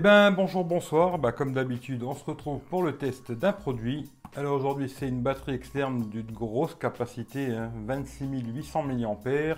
ben 0.00 0.30
bonjour, 0.30 0.64
bonsoir. 0.64 1.18
Bah, 1.18 1.30
comme 1.30 1.52
d'habitude, 1.52 2.02
on 2.04 2.14
se 2.14 2.24
retrouve 2.24 2.60
pour 2.60 2.82
le 2.82 2.96
test 2.96 3.32
d'un 3.32 3.52
produit. 3.52 4.10
Alors 4.34 4.56
aujourd'hui, 4.56 4.88
c'est 4.88 5.06
une 5.06 5.20
batterie 5.20 5.52
externe 5.52 6.08
d'une 6.08 6.32
grosse 6.32 6.74
capacité, 6.74 7.54
26 7.84 8.26
800 8.54 8.82
mAh. 8.84 9.56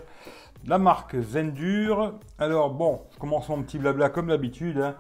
La 0.67 0.79
marque 0.79 1.17
Zendur. 1.21 2.19
Alors 2.41 2.71
bon, 2.71 3.03
je 3.13 3.19
commence 3.19 3.49
mon 3.51 3.63
petit 3.63 3.79
blabla 3.79 4.09
comme 4.09 4.27
d'habitude. 4.27 4.79
Hein. 4.79 4.97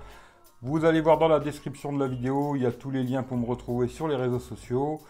Vous 0.60 0.84
allez 0.84 1.00
voir 1.00 1.18
dans 1.18 1.28
la 1.28 1.40
description 1.40 1.92
de 1.92 1.98
la 1.98 2.06
vidéo, 2.06 2.54
il 2.54 2.62
y 2.62 2.66
a 2.66 2.70
tous 2.70 2.92
les 2.92 3.02
liens 3.02 3.24
pour 3.24 3.36
me 3.36 3.46
retrouver 3.46 3.88
sur 3.88 4.06
les 4.06 4.16
réseaux 4.16 4.38
sociaux. 4.38 5.00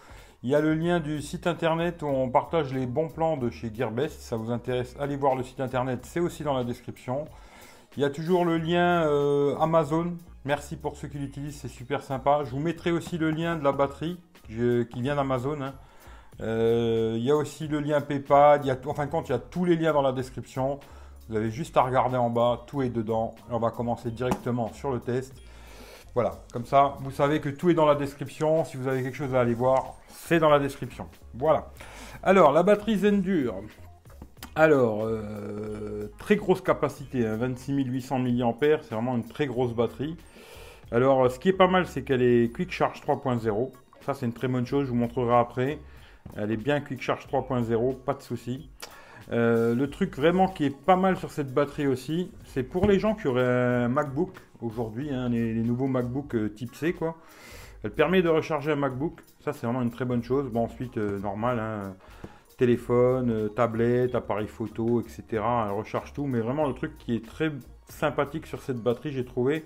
Il 0.41 0.49
y 0.49 0.55
a 0.55 0.61
le 0.61 0.73
lien 0.73 0.99
du 0.99 1.21
site 1.21 1.45
internet 1.45 2.01
où 2.01 2.07
on 2.07 2.31
partage 2.31 2.73
les 2.73 2.87
bons 2.87 3.09
plans 3.09 3.37
de 3.37 3.51
chez 3.51 3.71
Gearbest. 3.71 4.19
Si 4.19 4.25
ça 4.25 4.35
vous 4.35 4.49
intéresse, 4.49 4.95
allez 4.99 5.15
voir 5.15 5.35
le 5.35 5.43
site 5.43 5.59
internet, 5.59 5.99
c'est 6.03 6.19
aussi 6.19 6.43
dans 6.43 6.55
la 6.55 6.63
description. 6.63 7.25
Il 7.95 8.01
y 8.01 8.05
a 8.05 8.09
toujours 8.09 8.43
le 8.43 8.57
lien 8.57 9.03
euh, 9.03 9.55
Amazon. 9.59 10.13
Merci 10.45 10.77
pour 10.77 10.97
ceux 10.97 11.07
qui 11.07 11.19
l'utilisent, 11.19 11.59
c'est 11.61 11.67
super 11.67 12.01
sympa. 12.01 12.41
Je 12.43 12.49
vous 12.49 12.59
mettrai 12.59 12.91
aussi 12.91 13.19
le 13.19 13.29
lien 13.29 13.55
de 13.55 13.63
la 13.63 13.71
batterie 13.71 14.19
qui 14.47 15.01
vient 15.01 15.15
d'Amazon. 15.15 15.61
Hein. 15.61 15.73
Euh, 16.41 17.13
il 17.17 17.23
y 17.23 17.29
a 17.29 17.35
aussi 17.35 17.67
le 17.67 17.79
lien 17.79 18.01
PayPal. 18.01 18.61
Il 18.63 18.67
y 18.67 18.71
en 18.71 18.93
fin 18.95 19.05
de 19.05 19.11
compte, 19.11 19.29
il 19.29 19.33
y 19.33 19.35
a 19.35 19.39
tous 19.39 19.63
les 19.63 19.75
liens 19.75 19.93
dans 19.93 20.01
la 20.01 20.11
description. 20.11 20.79
Vous 21.29 21.35
avez 21.35 21.51
juste 21.51 21.77
à 21.77 21.83
regarder 21.83 22.17
en 22.17 22.31
bas, 22.31 22.63
tout 22.65 22.81
est 22.81 22.89
dedans. 22.89 23.35
on 23.49 23.59
va 23.59 23.69
commencer 23.69 24.09
directement 24.09 24.73
sur 24.73 24.91
le 24.91 24.99
test. 24.99 25.33
Voilà, 26.15 26.43
comme 26.51 26.65
ça, 26.65 26.95
vous 26.99 27.11
savez 27.11 27.39
que 27.41 27.49
tout 27.49 27.69
est 27.69 27.73
dans 27.73 27.85
la 27.85 27.95
description. 27.95 28.65
Si 28.65 28.75
vous 28.75 28.87
avez 28.87 29.03
quelque 29.03 29.15
chose 29.15 29.33
à 29.35 29.41
aller 29.41 29.53
voir, 29.53 29.95
c'est 30.09 30.39
dans 30.39 30.49
la 30.49 30.59
description. 30.59 31.07
Voilà. 31.35 31.71
Alors, 32.23 32.51
la 32.51 32.63
batterie 32.63 32.97
Zendur. 32.97 33.55
Alors, 34.55 35.05
euh, 35.05 36.11
très 36.19 36.35
grosse 36.35 36.61
capacité, 36.61 37.23
26 37.23 37.85
800 37.85 38.19
mAh, 38.19 38.53
c'est 38.83 38.93
vraiment 38.93 39.15
une 39.15 39.27
très 39.27 39.47
grosse 39.47 39.73
batterie. 39.73 40.15
Alors, 40.91 41.31
ce 41.31 41.39
qui 41.39 41.49
est 41.49 41.53
pas 41.53 41.67
mal, 41.67 41.87
c'est 41.87 42.03
qu'elle 42.03 42.21
est 42.21 42.53
Quick 42.53 42.71
Charge 42.71 43.01
3.0. 43.01 43.71
Ça, 44.01 44.13
c'est 44.13 44.27
une 44.27 44.33
très 44.33 44.47
bonne 44.47 44.67
chose, 44.67 44.85
je 44.85 44.91
vous 44.91 44.95
montrerai 44.95 45.35
après. 45.35 45.79
Elle 46.37 46.51
est 46.51 46.57
bien 46.57 46.81
Quick 46.81 47.01
Charge 47.01 47.25
3.0, 47.25 47.95
pas 47.95 48.13
de 48.13 48.21
souci. 48.21 48.69
Euh, 49.31 49.73
le 49.73 49.89
truc 49.89 50.15
vraiment 50.15 50.47
qui 50.47 50.65
est 50.65 50.77
pas 50.77 50.97
mal 50.97 51.17
sur 51.17 51.31
cette 51.31 51.51
batterie 51.51 51.87
aussi, 51.87 52.29
c'est 52.45 52.63
pour 52.63 52.85
les 52.85 52.99
gens 52.99 53.15
qui 53.15 53.27
auraient 53.27 53.43
un 53.43 53.87
MacBook 53.87 54.35
aujourd'hui, 54.61 55.09
hein, 55.11 55.29
les, 55.29 55.53
nouveaux 55.63 55.87
MacBook 55.87 56.35
euh, 56.35 56.49
type 56.49 56.75
C, 56.75 56.93
quoi. 56.93 57.17
Elle 57.83 57.91
permet 57.91 58.21
de 58.21 58.29
recharger 58.29 58.71
un 58.71 58.75
MacBook, 58.75 59.21
ça 59.43 59.51
c'est 59.51 59.65
vraiment 59.65 59.81
une 59.81 59.91
très 59.91 60.05
bonne 60.05 60.23
chose. 60.23 60.47
Bon, 60.51 60.65
ensuite, 60.65 60.97
normal, 60.97 61.59
hein, 61.59 61.95
téléphone, 62.57 63.29
euh, 63.31 63.49
tablette, 63.49 64.15
appareil 64.15 64.47
photo, 64.47 65.01
etc. 65.01 65.23
Elle 65.31 65.71
recharge 65.71 66.13
tout, 66.13 66.25
mais 66.25 66.39
vraiment 66.39 66.67
le 66.67 66.73
truc 66.73 66.97
qui 66.97 67.15
est 67.15 67.25
très 67.25 67.51
sympathique 67.89 68.47
sur 68.47 68.61
cette 68.61 68.77
batterie, 68.77 69.11
j'ai 69.11 69.25
trouvé, 69.25 69.65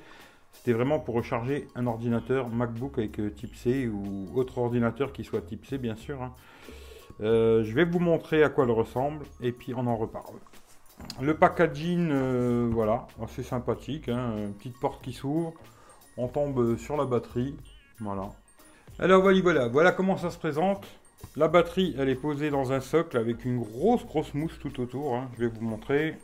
c'était 0.51 0.73
vraiment 0.73 0.99
pour 0.99 1.15
recharger 1.15 1.67
un 1.75 1.87
ordinateur 1.87 2.49
MacBook 2.49 2.97
avec 2.97 3.19
euh, 3.19 3.29
type 3.29 3.55
C 3.55 3.87
ou 3.87 4.27
autre 4.35 4.57
ordinateur 4.57 5.13
qui 5.13 5.23
soit 5.23 5.41
type 5.41 5.65
C, 5.65 5.77
bien 5.77 5.95
sûr. 5.95 6.21
Hein. 6.21 6.33
Euh, 7.21 7.63
je 7.63 7.73
vais 7.73 7.85
vous 7.85 7.99
montrer 7.99 8.43
à 8.43 8.49
quoi 8.49 8.65
elle 8.65 8.71
ressemble 8.71 9.25
et 9.41 9.51
puis 9.51 9.73
on 9.73 9.87
en 9.87 9.95
reparle. 9.95 10.35
Le 11.21 11.35
packaging, 11.35 12.11
voilà, 12.71 13.05
assez 13.23 13.43
sympathique. 13.43 14.09
Hein. 14.09 14.33
Petite 14.57 14.79
porte 14.79 15.03
qui 15.03 15.13
s'ouvre. 15.13 15.53
On 16.17 16.27
tombe 16.27 16.75
sur 16.77 16.97
la 16.97 17.05
batterie. 17.05 17.55
Voilà. 17.99 18.29
Alors 18.97 19.21
voilà, 19.21 19.41
voilà, 19.41 19.67
voilà 19.67 19.91
comment 19.91 20.17
ça 20.17 20.31
se 20.31 20.39
présente. 20.39 20.87
La 21.35 21.47
batterie, 21.47 21.95
elle 21.97 22.09
est 22.09 22.15
posée 22.15 22.49
dans 22.49 22.71
un 22.71 22.79
socle 22.79 23.17
avec 23.17 23.45
une 23.45 23.59
grosse, 23.59 24.05
grosse 24.05 24.33
mousse 24.33 24.57
tout 24.59 24.79
autour. 24.79 25.15
Hein. 25.15 25.29
Je 25.35 25.45
vais 25.45 25.47
vous 25.47 25.65
montrer. 25.65 26.17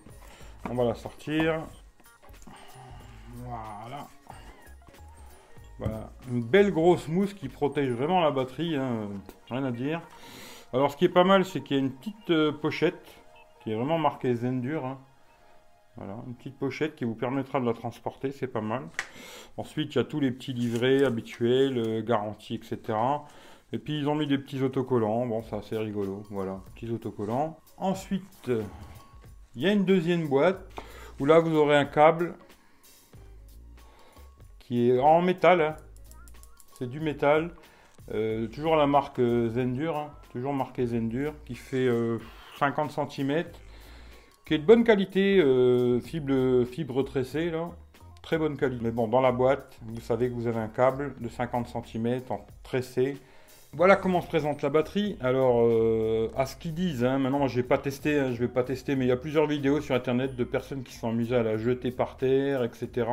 On 0.69 0.75
va 0.75 0.85
la 0.85 0.95
sortir. 0.95 1.61
Voilà. 3.35 4.07
Voilà. 5.79 6.11
Une 6.31 6.43
belle 6.43 6.71
grosse 6.71 7.07
mousse 7.07 7.33
qui 7.33 7.49
protège 7.49 7.89
vraiment 7.89 8.21
la 8.21 8.31
batterie. 8.31 8.75
Hein. 8.75 9.09
Rien 9.49 9.63
à 9.65 9.71
dire. 9.71 10.01
Alors, 10.71 10.91
ce 10.91 10.97
qui 10.97 11.05
est 11.05 11.09
pas 11.09 11.23
mal, 11.23 11.45
c'est 11.45 11.61
qu'il 11.61 11.77
y 11.77 11.79
a 11.79 11.83
une 11.83 11.91
petite 11.91 12.29
euh, 12.31 12.51
pochette 12.51 13.05
qui 13.61 13.71
est 13.71 13.75
vraiment 13.75 13.99
marquée 13.99 14.33
Zendur. 14.35 14.85
Hein. 14.85 14.99
Voilà, 15.95 16.17
une 16.25 16.33
petite 16.33 16.57
pochette 16.57 16.95
qui 16.95 17.05
vous 17.05 17.13
permettra 17.13 17.59
de 17.59 17.65
la 17.65 17.73
transporter, 17.73 18.31
c'est 18.31 18.47
pas 18.47 18.61
mal. 18.61 18.87
Ensuite, 19.57 19.93
il 19.93 19.99
y 19.99 20.01
a 20.01 20.03
tous 20.03 20.19
les 20.19 20.31
petits 20.31 20.53
livrets 20.53 21.03
habituels, 21.03 21.77
euh, 21.77 22.01
garantie, 22.01 22.55
etc. 22.55 22.97
Et 23.73 23.79
puis 23.79 23.97
ils 23.97 24.07
ont 24.07 24.13
mis 24.13 24.27
des 24.27 24.37
petits 24.37 24.61
autocollants. 24.61 25.25
Bon, 25.25 25.41
ça 25.41 25.61
c'est 25.67 25.77
rigolo. 25.77 26.23
Voilà, 26.29 26.61
petits 26.75 26.91
autocollants. 26.91 27.57
Ensuite, 27.77 28.51
il 29.55 29.61
y 29.61 29.67
a 29.67 29.71
une 29.71 29.83
deuxième 29.83 30.27
boîte 30.27 30.61
où 31.19 31.25
là 31.25 31.39
vous 31.39 31.55
aurez 31.55 31.75
un 31.75 31.85
câble 31.85 32.35
qui 34.59 34.91
est 34.91 34.99
en 34.99 35.23
métal. 35.23 35.61
Hein. 35.61 35.75
C'est 36.77 36.87
du 36.87 36.99
métal. 36.99 37.51
Euh, 38.13 38.47
toujours 38.47 38.75
la 38.75 38.85
marque 38.85 39.19
Zendur. 39.19 39.97
Hein. 39.97 40.11
Toujours 40.31 40.53
marqué 40.53 40.85
Zendur. 40.85 41.33
Qui 41.45 41.55
fait 41.55 41.89
50 42.59 42.91
euh, 42.97 43.05
cm. 43.09 43.45
Qui 44.45 44.53
est 44.53 44.59
de 44.59 44.65
bonne 44.65 44.83
qualité. 44.83 45.39
Euh, 45.39 45.99
fibre, 45.99 46.63
fibre 46.65 47.01
tressée 47.01 47.49
là. 47.49 47.71
Très 48.21 48.37
bonne 48.37 48.55
qualité. 48.55 48.83
Mais 48.83 48.91
bon, 48.91 49.07
dans 49.07 49.21
la 49.21 49.31
boîte, 49.31 49.79
vous 49.81 49.99
savez 49.99 50.29
que 50.29 50.35
vous 50.35 50.45
avez 50.45 50.59
un 50.59 50.67
câble 50.67 51.15
de 51.19 51.27
50 51.27 51.67
cm 51.67 52.21
en 52.29 52.45
tressé. 52.61 53.17
Voilà 53.75 53.95
comment 53.95 54.21
se 54.21 54.27
présente 54.27 54.61
la 54.61 54.69
batterie. 54.69 55.17
Alors, 55.19 55.63
euh, 55.63 56.29
à 56.37 56.45
ce 56.45 56.55
qu'ils 56.55 56.75
disent, 56.75 57.03
hein, 57.03 57.17
maintenant 57.17 57.47
je 57.47 57.55
vais 57.55 57.67
pas 57.67 57.79
testé, 57.79 58.19
hein, 58.19 58.31
je 58.31 58.37
vais 58.37 58.47
pas 58.47 58.63
tester, 58.63 58.95
mais 58.95 59.05
il 59.05 59.07
y 59.07 59.11
a 59.11 59.17
plusieurs 59.17 59.47
vidéos 59.47 59.81
sur 59.81 59.95
internet 59.95 60.35
de 60.35 60.43
personnes 60.43 60.83
qui 60.83 60.93
sont 60.93 61.09
amusées 61.09 61.35
à 61.35 61.41
la 61.41 61.57
jeter 61.57 61.89
par 61.89 62.15
terre, 62.15 62.63
etc. 62.63 63.07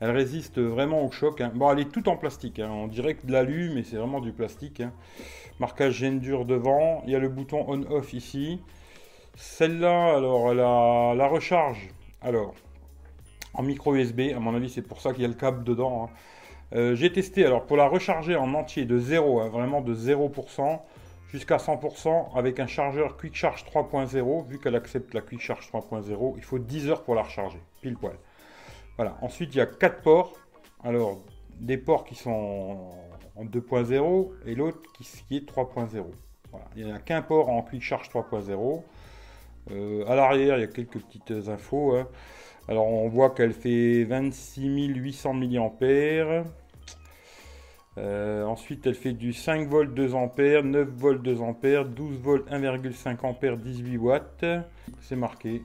Elle 0.00 0.10
résiste 0.10 0.58
vraiment 0.58 1.04
au 1.04 1.12
choc. 1.12 1.40
Hein. 1.40 1.52
Bon, 1.54 1.70
elle 1.70 1.78
est 1.78 1.92
toute 1.92 2.08
en 2.08 2.16
plastique. 2.16 2.60
On 2.64 2.88
dirait 2.88 3.14
que 3.14 3.24
de 3.24 3.30
l'alu, 3.30 3.70
mais 3.72 3.84
c'est 3.84 3.94
vraiment 3.94 4.20
du 4.20 4.32
plastique. 4.32 4.82
Marquage 5.60 6.00
dur 6.00 6.44
devant. 6.44 7.04
Il 7.06 7.12
y 7.12 7.14
a 7.14 7.20
le 7.20 7.28
bouton 7.28 7.64
on-off 7.68 8.14
ici. 8.14 8.60
Celle-là, 9.36 10.16
alors, 10.16 10.50
elle 10.50 10.58
a 10.58 11.14
la 11.14 11.28
recharge. 11.28 11.88
Alors, 12.20 12.54
en 13.54 13.62
micro 13.62 13.94
USB. 13.94 14.32
À 14.34 14.40
mon 14.40 14.56
avis, 14.56 14.70
c'est 14.70 14.82
pour 14.82 15.00
ça 15.00 15.12
qu'il 15.12 15.22
y 15.22 15.24
a 15.24 15.28
le 15.28 15.34
câble 15.34 15.62
dedans. 15.62 16.10
Euh, 16.72 16.94
j'ai 16.94 17.12
testé, 17.12 17.44
alors 17.44 17.66
pour 17.66 17.76
la 17.76 17.86
recharger 17.86 18.36
en 18.36 18.54
entier 18.54 18.84
de 18.84 18.98
0, 18.98 19.40
hein, 19.40 19.48
vraiment 19.48 19.80
de 19.80 19.94
0% 19.94 20.80
jusqu'à 21.28 21.56
100% 21.56 22.36
avec 22.36 22.60
un 22.60 22.66
chargeur 22.66 23.16
Quick 23.16 23.34
Charge 23.34 23.64
3.0, 23.64 24.46
vu 24.46 24.58
qu'elle 24.58 24.76
accepte 24.76 25.14
la 25.14 25.20
Quick 25.20 25.40
Charge 25.40 25.68
3.0, 25.72 26.34
il 26.36 26.42
faut 26.44 26.58
10 26.58 26.88
heures 26.88 27.02
pour 27.02 27.14
la 27.14 27.22
recharger, 27.22 27.60
pile 27.80 27.96
poil. 27.96 28.16
Voilà, 28.96 29.16
ensuite 29.20 29.54
il 29.54 29.58
y 29.58 29.60
a 29.60 29.66
4 29.66 30.02
ports, 30.02 30.32
alors 30.82 31.18
des 31.60 31.76
ports 31.76 32.04
qui 32.04 32.14
sont 32.14 32.78
en 33.36 33.44
2.0 33.44 34.30
et 34.46 34.54
l'autre 34.54 34.80
qui, 34.92 35.36
est 35.36 35.48
3.0. 35.48 36.04
Voilà. 36.50 36.66
Il 36.76 36.84
n'y 36.84 36.92
a 36.92 36.98
qu'un 36.98 37.22
port 37.22 37.48
en 37.48 37.62
Quick 37.62 37.82
Charge 37.82 38.08
3.0. 38.08 38.82
Euh, 39.70 40.04
à 40.06 40.14
l'arrière, 40.14 40.58
il 40.58 40.60
y 40.60 40.64
a 40.64 40.68
quelques 40.68 40.98
petites 40.98 41.48
infos. 41.48 41.96
Hein. 41.96 42.08
Alors 42.68 42.86
on 42.86 43.08
voit 43.08 43.30
qu'elle 43.30 43.52
fait 43.52 44.04
26 44.04 44.86
800 44.88 45.34
mAh. 45.34 46.44
Euh, 47.96 48.44
ensuite, 48.44 48.86
elle 48.86 48.94
fait 48.94 49.12
du 49.12 49.32
5 49.32 49.68
volts 49.68 49.94
2 49.94 50.14
ampères, 50.14 50.64
9 50.64 50.88
volts 50.88 51.22
2 51.22 51.40
ampères, 51.40 51.84
12 51.84 52.18
volts 52.18 52.50
1,5 52.50 53.24
ampères, 53.24 53.56
18 53.56 53.96
watts. 53.98 54.44
C'est 55.00 55.16
marqué 55.16 55.62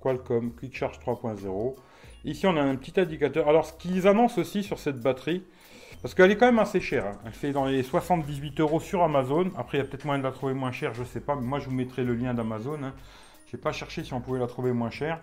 Qualcomm 0.00 0.54
Quick 0.54 0.74
Charge 0.74 0.98
3.0. 1.00 1.74
Ici, 2.24 2.46
on 2.46 2.56
a 2.56 2.62
un 2.62 2.76
petit 2.76 2.98
indicateur. 2.98 3.48
Alors, 3.48 3.66
ce 3.66 3.74
qu'ils 3.74 4.06
annoncent 4.06 4.40
aussi 4.40 4.62
sur 4.62 4.78
cette 4.78 5.00
batterie, 5.00 5.44
parce 6.02 6.14
qu'elle 6.14 6.30
est 6.30 6.36
quand 6.36 6.46
même 6.46 6.58
assez 6.58 6.80
chère. 6.80 7.06
Hein. 7.06 7.18
Elle 7.26 7.32
fait 7.32 7.52
dans 7.52 7.66
les 7.66 7.82
78 7.82 8.60
euros 8.60 8.80
sur 8.80 9.02
Amazon. 9.02 9.50
Après, 9.56 9.78
il 9.78 9.80
y 9.82 9.84
a 9.84 9.86
peut-être 9.86 10.04
moyen 10.04 10.18
de 10.18 10.24
la 10.24 10.32
trouver 10.32 10.54
moins 10.54 10.72
chère, 10.72 10.94
je 10.94 11.00
ne 11.00 11.06
sais 11.06 11.20
pas. 11.20 11.34
Mais 11.34 11.42
moi, 11.42 11.58
je 11.58 11.66
vous 11.66 11.74
mettrai 11.74 12.04
le 12.04 12.14
lien 12.14 12.32
d'Amazon. 12.32 12.82
Hein. 12.82 12.94
Je 13.46 13.56
n'ai 13.56 13.62
pas 13.62 13.72
cherché 13.72 14.04
si 14.04 14.14
on 14.14 14.20
pouvait 14.20 14.38
la 14.38 14.46
trouver 14.46 14.72
moins 14.72 14.90
chère. 14.90 15.20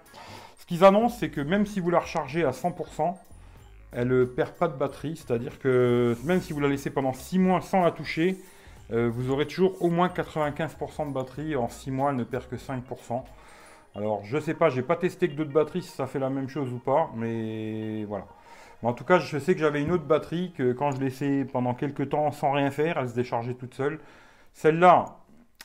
Ce 0.58 0.66
qu'ils 0.66 0.84
annoncent, 0.84 1.18
c'est 1.20 1.30
que 1.30 1.42
même 1.42 1.66
si 1.66 1.80
vous 1.80 1.90
la 1.90 2.00
rechargez 2.00 2.44
à 2.44 2.52
100%, 2.52 3.16
elle 3.94 4.08
ne 4.10 4.26
perd 4.26 4.52
pas 4.52 4.68
de 4.68 4.78
batterie. 4.78 5.16
C'est-à-dire 5.16 5.60
que 5.60 6.16
même 6.26 6.42
si 6.42 6.54
vous 6.54 6.60
la 6.60 6.68
laissez 6.68 6.90
pendant 6.90 7.14
6 7.14 7.40
mois 7.40 7.62
sans 7.62 7.84
la 7.84 7.92
toucher, 7.92 8.38
euh, 8.92 9.10
vous 9.12 9.32
aurez 9.32 9.48
toujours 9.48 9.82
au 9.82 9.90
moins 9.90 10.10
95% 10.10 11.08
de 11.08 11.14
batterie. 11.14 11.56
En 11.56 11.70
6 11.70 11.90
mois, 11.90 12.12
elle 12.12 12.18
ne 12.18 12.24
perd 12.24 12.48
que 12.48 12.56
5%. 12.56 13.24
Alors, 13.96 14.24
je 14.26 14.36
ne 14.36 14.42
sais 14.42 14.54
pas, 14.54 14.70
j'ai 14.70 14.84
pas 14.84 14.96
testé 14.96 15.28
que 15.28 15.34
d'autres 15.34 15.52
batteries 15.52 15.82
si 15.82 15.90
ça 15.90 16.06
fait 16.06 16.20
la 16.20 16.30
même 16.30 16.50
chose 16.50 16.72
ou 16.72 16.78
pas, 16.78 17.10
mais 17.16 18.06
voilà. 18.06 18.26
En 18.84 18.94
tout 18.94 19.04
cas, 19.04 19.20
je 19.20 19.38
sais 19.40 19.54
que 19.54 19.60
j'avais 19.60 19.82
une 19.82 19.92
autre 19.92 20.06
batterie 20.06 20.54
que 20.56 20.72
quand 20.72 20.92
je 20.92 21.00
laissais 21.00 21.46
pendant 21.46 21.74
quelques 21.74 22.10
temps 22.10 22.32
sans 22.32 22.52
rien 22.52 22.70
faire, 22.70 22.98
elle 22.98 23.10
se 23.10 23.16
déchargeait 23.16 23.56
toute 23.56 23.74
seule. 23.74 24.00
Celle-là, 24.54 25.18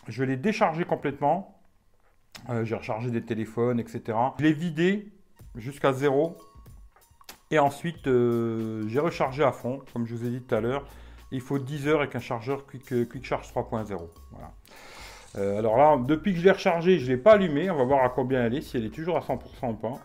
je 0.08 0.24
l'ai 0.24 0.36
déchargée 0.36 0.84
complètement. 0.84 1.58
Euh, 2.48 2.64
j'ai 2.64 2.74
rechargé 2.74 3.10
des 3.10 3.22
téléphones, 3.22 3.78
etc. 3.78 4.16
Je 4.38 4.44
l'ai 4.44 4.52
vidé 4.52 5.12
jusqu'à 5.56 5.92
zéro. 5.92 6.36
Et 7.50 7.58
ensuite, 7.58 8.06
euh, 8.06 8.88
j'ai 8.88 9.00
rechargé 9.00 9.44
à 9.44 9.52
fond, 9.52 9.82
comme 9.92 10.06
je 10.06 10.14
vous 10.14 10.26
ai 10.26 10.30
dit 10.30 10.42
tout 10.42 10.54
à 10.54 10.60
l'heure. 10.60 10.84
Il 11.30 11.40
faut 11.40 11.58
10 11.58 11.88
heures 11.88 12.00
avec 12.00 12.14
un 12.16 12.20
chargeur 12.20 12.66
Quick, 12.66 12.92
euh, 12.92 13.06
Charge 13.22 13.52
3.0. 13.52 14.10
Voilà. 14.30 15.58
alors 15.58 15.76
là, 15.76 15.98
depuis 15.98 16.32
que 16.32 16.38
je 16.38 16.44
l'ai 16.44 16.50
rechargé, 16.50 16.98
je 16.98 17.04
ne 17.04 17.10
l'ai 17.10 17.16
pas 17.16 17.32
allumé. 17.32 17.70
On 17.70 17.76
va 17.76 17.84
voir 17.84 18.04
à 18.04 18.08
combien 18.08 18.44
elle 18.44 18.54
est, 18.54 18.62
si 18.62 18.78
elle 18.78 18.86
est 18.86 18.94
toujours 18.94 19.18
à 19.18 19.20
100% 19.20 19.70
ou 19.70 19.74
pas. 19.74 19.98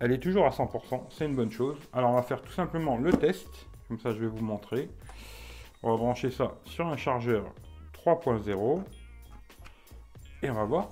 Elle 0.00 0.12
est 0.12 0.18
toujours 0.18 0.46
à 0.46 0.50
100%, 0.50 1.02
c'est 1.10 1.26
une 1.26 1.36
bonne 1.36 1.52
chose. 1.52 1.76
Alors 1.92 2.10
on 2.10 2.14
va 2.14 2.22
faire 2.22 2.40
tout 2.42 2.52
simplement 2.52 2.96
le 2.96 3.12
test, 3.12 3.48
comme 3.86 4.00
ça 4.00 4.12
je 4.12 4.18
vais 4.18 4.26
vous 4.26 4.42
montrer. 4.42 4.88
On 5.82 5.90
va 5.90 5.96
brancher 5.98 6.30
ça 6.30 6.54
sur 6.64 6.86
un 6.86 6.96
chargeur 6.96 7.44
3.0 8.04 8.82
et 10.42 10.50
on 10.50 10.54
va 10.54 10.64
voir. 10.64 10.88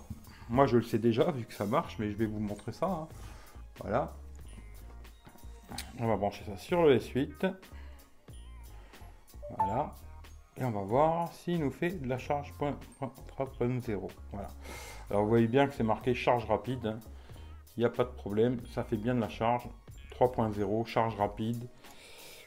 Moi 0.51 0.67
je 0.67 0.77
le 0.77 0.83
sais 0.83 0.99
déjà 0.99 1.31
vu 1.31 1.45
que 1.47 1.55
ça 1.55 1.65
marche, 1.65 1.97
mais 1.99 2.11
je 2.11 2.17
vais 2.17 2.27
vous 2.27 2.39
montrer 2.39 2.73
ça. 2.73 2.87
Hein. 2.87 3.09
Voilà. 3.81 4.15
On 5.99 6.07
va 6.07 6.17
brancher 6.17 6.45
ça 6.45 6.57
sur 6.59 6.83
le 6.83 6.99
S8. 6.99 7.55
Voilà. 9.57 9.95
Et 10.59 10.65
on 10.65 10.71
va 10.71 10.83
voir 10.83 11.33
s'il 11.33 11.61
nous 11.61 11.71
fait 11.71 11.91
de 11.91 12.09
la 12.09 12.19
charge 12.19 12.53
3.0. 12.61 14.11
Voilà. 14.33 14.49
Alors 15.09 15.23
vous 15.23 15.29
voyez 15.29 15.49
bien 15.49 15.67
que 15.67 15.73
c'est 15.75 15.85
marqué 15.85 16.15
charge 16.15 16.45
rapide. 16.45 16.87
Hein. 16.87 16.99
Il 17.79 17.83
n'y 17.83 17.87
a 17.87 17.91
pas 17.91 18.03
de 18.03 18.11
problème. 18.11 18.59
Ça 18.75 18.83
fait 18.83 18.97
bien 18.97 19.15
de 19.15 19.21
la 19.21 19.29
charge. 19.29 19.63
3.0, 20.19 20.87
charge 20.87 21.15
rapide. 21.15 21.69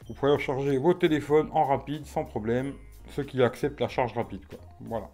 Vous 0.05 0.13
pouvez 0.13 0.33
recharger 0.33 0.77
vos 0.77 0.93
téléphones 0.93 1.47
en 1.53 1.63
rapide 1.63 2.05
sans 2.05 2.25
problème. 2.25 2.73
Ceux 3.11 3.23
qui 3.23 3.41
acceptent 3.41 3.79
la 3.79 3.87
charge 3.87 4.11
rapide. 4.13 4.41
Quoi. 4.49 4.59
Voilà. 4.81 5.09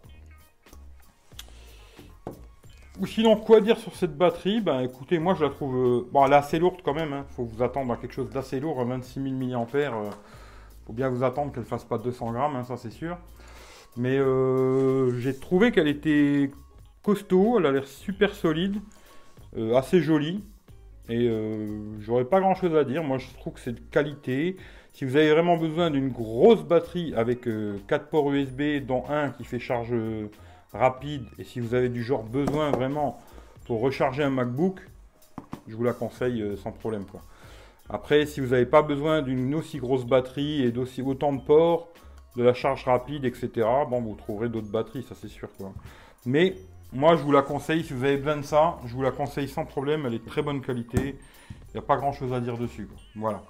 Ou 2.99 3.05
sinon, 3.05 3.35
quoi 3.35 3.61
dire 3.61 3.77
sur 3.77 3.95
cette 3.95 4.17
batterie? 4.17 4.59
Ben 4.59 4.79
écoutez, 4.79 5.19
moi 5.19 5.35
je 5.35 5.43
la 5.43 5.51
trouve... 5.51 5.75
Euh, 5.75 6.09
bon, 6.11 6.25
elle 6.25 6.33
est 6.33 6.37
assez 6.37 6.57
lourde 6.57 6.79
quand 6.83 6.95
même. 6.95 7.09
Il 7.09 7.13
hein. 7.13 7.25
faut 7.35 7.45
vous 7.45 7.61
attendre 7.61 7.93
à 7.93 7.97
quelque 7.97 8.15
chose 8.15 8.31
d'assez 8.31 8.59
lourd. 8.59 8.83
26 8.83 9.21
000 9.21 9.35
mAh. 9.35 9.67
Il 9.75 10.11
faut 10.87 10.93
bien 10.93 11.09
vous 11.09 11.23
attendre 11.23 11.51
qu'elle 11.53 11.63
fasse 11.63 11.83
pas 11.83 11.99
200 11.99 12.31
grammes, 12.31 12.55
hein, 12.55 12.63
ça 12.63 12.75
c'est 12.75 12.89
sûr. 12.89 13.19
Mais 13.97 14.17
euh, 14.17 15.15
j'ai 15.19 15.37
trouvé 15.37 15.71
qu'elle 15.71 15.87
était 15.87 16.49
costaud. 17.03 17.59
Elle 17.59 17.67
a 17.67 17.71
l'air 17.71 17.87
super 17.87 18.33
solide. 18.33 18.81
Euh, 19.57 19.75
assez 19.75 20.01
jolie. 20.01 20.43
Et 21.09 21.31
j'aurais 22.01 22.25
pas 22.25 22.41
grand 22.41 22.53
chose 22.53 22.75
à 22.75 22.83
dire. 22.83 23.01
Moi 23.01 23.17
je 23.17 23.27
trouve 23.35 23.53
que 23.53 23.61
c'est 23.61 23.71
de 23.71 23.79
qualité. 23.91 24.57
Si 24.91 25.05
vous 25.05 25.15
avez 25.15 25.31
vraiment 25.31 25.55
besoin 25.55 25.89
d'une 25.89 26.09
grosse 26.09 26.63
batterie 26.63 27.13
avec 27.15 27.47
4 27.87 28.09
ports 28.09 28.29
USB, 28.33 28.85
dont 28.85 29.05
un 29.07 29.29
qui 29.29 29.45
fait 29.45 29.59
charge 29.59 29.93
rapide 30.73 31.23
et 31.37 31.43
si 31.43 31.59
vous 31.59 31.73
avez 31.73 31.89
du 31.89 32.03
genre 32.03 32.23
besoin 32.23 32.71
vraiment 32.71 33.19
pour 33.65 33.81
recharger 33.81 34.23
un 34.23 34.29
MacBook, 34.29 34.79
je 35.67 35.75
vous 35.75 35.83
la 35.83 35.93
conseille 35.93 36.41
euh, 36.41 36.55
sans 36.55 36.71
problème. 36.71 37.05
Quoi. 37.05 37.21
Après, 37.89 38.25
si 38.25 38.39
vous 38.39 38.47
n'avez 38.47 38.65
pas 38.65 38.81
besoin 38.81 39.21
d'une 39.21 39.53
aussi 39.55 39.77
grosse 39.79 40.05
batterie 40.05 40.63
et 40.63 40.71
d'aussi 40.71 41.01
autant 41.01 41.33
de 41.33 41.41
ports, 41.41 41.89
de 42.35 42.43
la 42.43 42.53
charge 42.53 42.85
rapide, 42.85 43.25
etc., 43.25 43.67
bon, 43.89 44.01
vous 44.01 44.15
trouverez 44.15 44.49
d'autres 44.49 44.71
batteries, 44.71 45.03
ça 45.03 45.15
c'est 45.15 45.27
sûr. 45.27 45.49
Quoi. 45.57 45.73
Mais 46.25 46.55
moi, 46.93 47.15
je 47.15 47.23
vous 47.23 47.31
la 47.31 47.41
conseille, 47.41 47.83
si 47.83 47.93
vous 47.93 48.03
avez 48.03 48.17
besoin 48.17 48.37
de 48.37 48.43
ça, 48.43 48.77
je 48.85 48.93
vous 48.93 49.01
la 49.01 49.11
conseille 49.11 49.47
sans 49.47 49.65
problème, 49.65 50.05
elle 50.05 50.13
est 50.13 50.19
de 50.19 50.25
très 50.25 50.41
bonne 50.41 50.61
qualité. 50.61 51.19
Il 51.49 51.73
n'y 51.73 51.79
a 51.79 51.81
pas 51.83 51.97
grand 51.97 52.13
chose 52.13 52.33
à 52.33 52.39
dire 52.39 52.57
dessus. 52.57 52.87
Voilà. 53.15 53.43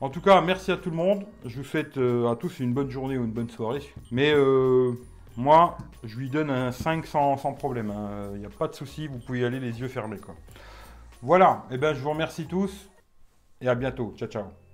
En 0.00 0.10
tout 0.10 0.20
cas, 0.20 0.40
merci 0.40 0.70
à 0.70 0.76
tout 0.76 0.90
le 0.90 0.96
monde. 0.96 1.24
Je 1.44 1.58
vous 1.58 1.64
souhaite 1.64 1.98
euh, 1.98 2.30
à 2.30 2.36
tous 2.36 2.60
une 2.60 2.72
bonne 2.72 2.88
journée 2.88 3.18
ou 3.18 3.24
une 3.24 3.32
bonne 3.32 3.50
soirée. 3.50 3.82
Mais 4.12 4.32
euh, 4.32 4.92
moi, 5.36 5.76
je 6.04 6.16
lui 6.16 6.30
donne 6.30 6.50
un 6.50 6.70
5 6.70 7.04
sans, 7.06 7.36
problème. 7.54 7.92
Il 7.92 8.36
hein. 8.36 8.38
n'y 8.38 8.46
a 8.46 8.50
pas 8.50 8.68
de 8.68 8.74
souci, 8.74 9.08
vous 9.08 9.18
pouvez 9.18 9.40
y 9.40 9.44
aller 9.44 9.60
les 9.60 9.80
yeux 9.80 9.88
fermés. 9.88 10.18
Voilà, 11.20 11.64
et 11.70 11.74
eh 11.74 11.78
ben, 11.78 11.94
je 11.94 12.00
vous 12.00 12.10
remercie 12.10 12.46
tous 12.46 12.88
et 13.60 13.68
à 13.68 13.74
bientôt. 13.74 14.14
Ciao, 14.16 14.28
ciao. 14.28 14.67